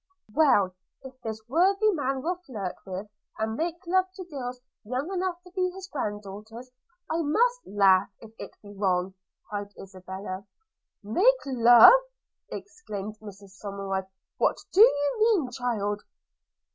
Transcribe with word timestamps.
'Well, 0.33 0.73
if 1.03 1.21
this 1.21 1.47
worthy 1.47 1.91
man 1.91 2.23
will 2.23 2.37
flirt 2.43 2.73
with 2.87 3.07
and 3.37 3.53
make 3.55 3.85
love 3.85 4.11
to 4.15 4.23
girls 4.23 4.59
young 4.83 5.13
enough 5.13 5.43
to 5.43 5.51
be 5.51 5.69
his 5.69 5.85
grand 5.89 6.23
daughters, 6.23 6.71
I 7.07 7.21
must 7.21 7.67
laugh 7.67 8.09
if 8.19 8.31
it 8.39 8.49
be 8.63 8.73
wrong,' 8.75 9.13
cried 9.47 9.71
Isabella. 9.79 10.43
'Make 11.03 11.41
love!' 11.45 12.01
exclaimed 12.49 13.19
Mrs 13.19 13.51
Somerive: 13.61 14.07
'What 14.39 14.57
do 14.71 14.81
you 14.81 15.15
mean, 15.19 15.51
child?' 15.51 16.01